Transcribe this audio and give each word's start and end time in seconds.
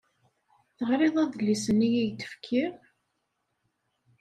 Teɣriḍ 0.77 1.15
adlis-nni 1.23 1.89
i 1.93 2.03
k-d-fkiɣ? 2.09 2.73